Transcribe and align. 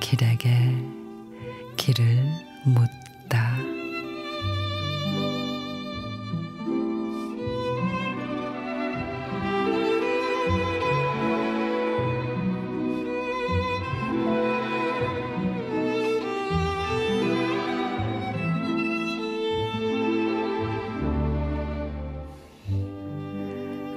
길에게 0.00 0.76
길을 1.76 2.22
묻다. 2.66 3.71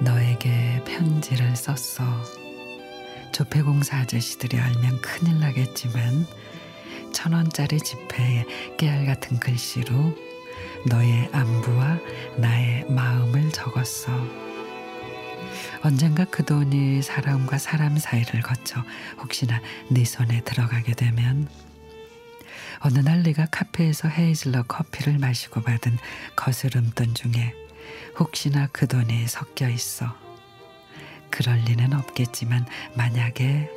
너에게 0.01 0.83
편지를 0.85 1.55
썼어. 1.55 2.05
조폐공사 3.31 3.97
아저씨들이 3.97 4.57
알면 4.57 5.01
큰일 5.01 5.39
나겠지만 5.39 6.25
천 7.13 7.33
원짜리 7.33 7.79
지폐에 7.79 8.45
깨알 8.77 9.05
같은 9.05 9.39
글씨로 9.39 10.15
너의 10.87 11.29
안부와 11.31 11.97
나의 12.37 12.85
마음을 12.89 13.51
적었어. 13.51 14.11
언젠가 15.81 16.25
그 16.25 16.43
돈이 16.43 17.01
사람과 17.01 17.57
사람 17.57 17.97
사이를 17.97 18.41
거쳐 18.41 18.83
혹시나 19.21 19.61
네 19.89 20.03
손에 20.03 20.41
들어가게 20.41 20.93
되면 20.93 21.47
어느 22.79 22.99
날 22.99 23.23
네가 23.23 23.47
카페에서 23.51 24.09
헤이즐넛 24.09 24.67
커피를 24.67 25.17
마시고 25.17 25.61
받은 25.61 25.97
거스름돈 26.35 27.13
중에 27.13 27.53
혹시나 28.17 28.67
그 28.71 28.87
돈이 28.87 29.27
섞여 29.27 29.69
있어. 29.69 30.15
그럴 31.29 31.57
리는 31.65 31.93
없겠지만 31.93 32.65
만약에 32.95 33.69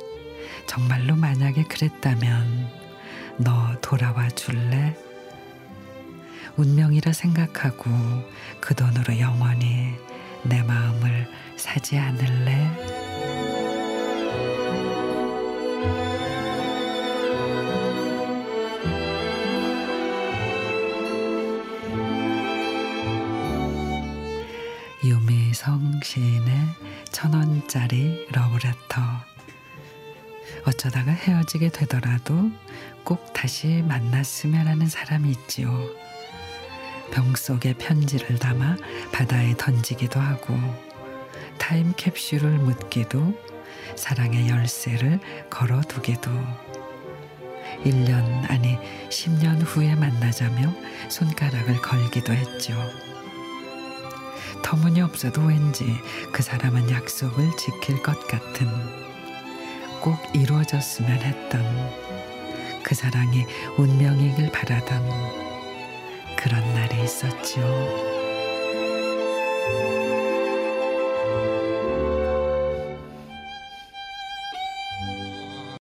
정말로 0.65 1.15
만약에 1.15 1.63
그랬다면 1.63 2.69
너 3.37 3.79
돌아와 3.81 4.29
줄래? 4.29 4.95
운명이라 6.57 7.13
생각하고 7.13 7.89
그 8.59 8.75
돈으로 8.75 9.19
영원히 9.19 9.95
내 10.43 10.61
마음을 10.63 11.27
사지 11.57 11.97
않을래? 11.97 13.08
유미성 25.39 26.01
시인의 26.03 26.53
천 27.11 27.33
원짜리 27.33 28.27
러브레터. 28.31 29.01
어쩌다가 30.65 31.11
헤어지게 31.11 31.69
되더라도 31.69 32.51
꼭 33.05 33.31
다시 33.31 33.81
만났으면 33.87 34.67
하는 34.67 34.87
사람이 34.87 35.31
있지요. 35.31 35.71
병 37.11 37.33
속에 37.35 37.73
편지를 37.73 38.37
담아 38.37 38.75
바다에 39.13 39.55
던지기도 39.57 40.19
하고 40.19 40.55
타임캡슐을 41.57 42.57
묻기도 42.59 43.33
사랑의 43.95 44.49
열쇠를 44.49 45.19
걸어두기도 45.49 46.31
1년 47.85 48.49
아니 48.51 48.77
10년 49.09 49.61
후에 49.65 49.95
만나자며 49.95 50.73
손가락을 51.09 51.81
걸기도 51.81 52.33
했죠. 52.33 52.73
터무니없어도 54.69 55.41
왠지 55.41 55.99
그 56.31 56.43
사람은 56.43 56.91
약속을 56.91 57.57
지킬 57.57 58.03
것 58.03 58.27
같은 58.27 58.67
꼭 59.99 60.15
이루어졌으면 60.35 61.11
했던 61.11 61.63
그 62.83 62.93
사랑이 62.93 63.47
운명이길 63.77 64.51
바라던 64.51 65.09
그런 66.37 66.61
날이 66.75 67.03
있었지요. 67.03 67.98